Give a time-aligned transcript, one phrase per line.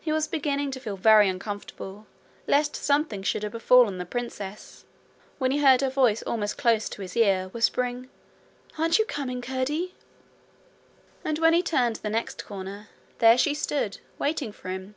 [0.00, 2.06] He was beginning to feel very uncomfortable
[2.46, 4.84] lest something should have befallen the princess,
[5.38, 8.08] when he heard her voice almost close to his ear, whispering:
[8.78, 9.96] 'Aren't you coming, Curdie?'
[11.24, 14.94] And when he turned the next corner there she stood waiting for him.